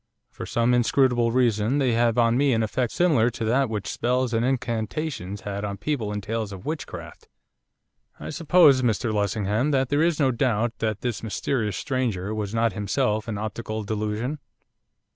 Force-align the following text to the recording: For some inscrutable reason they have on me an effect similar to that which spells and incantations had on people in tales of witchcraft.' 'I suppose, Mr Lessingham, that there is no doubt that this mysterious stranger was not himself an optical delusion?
For 0.31 0.47
some 0.47 0.73
inscrutable 0.73 1.31
reason 1.31 1.77
they 1.77 1.91
have 1.91 2.17
on 2.17 2.35
me 2.35 2.53
an 2.53 2.63
effect 2.63 2.91
similar 2.91 3.29
to 3.29 3.45
that 3.45 3.69
which 3.69 3.85
spells 3.85 4.33
and 4.33 4.43
incantations 4.43 5.41
had 5.41 5.63
on 5.63 5.77
people 5.77 6.11
in 6.11 6.21
tales 6.21 6.51
of 6.51 6.65
witchcraft.' 6.65 7.29
'I 8.19 8.31
suppose, 8.31 8.81
Mr 8.81 9.13
Lessingham, 9.13 9.69
that 9.69 9.89
there 9.89 10.01
is 10.01 10.19
no 10.19 10.31
doubt 10.31 10.79
that 10.79 11.01
this 11.01 11.21
mysterious 11.21 11.77
stranger 11.77 12.33
was 12.33 12.51
not 12.51 12.73
himself 12.73 13.27
an 13.27 13.37
optical 13.37 13.83
delusion? 13.83 14.39